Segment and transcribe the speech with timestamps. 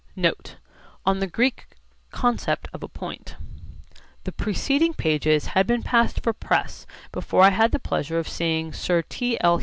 [0.15, 0.55] NOTE:
[1.05, 1.67] ON THE GREEK
[2.09, 3.35] CONCEPT OF A POINT
[4.23, 8.73] The preceding pages had been passed for press before I had the pleasure of seeing
[8.73, 9.37] Sir T.
[9.41, 9.59] L.